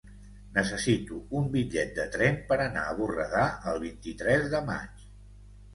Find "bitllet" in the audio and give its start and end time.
1.57-1.93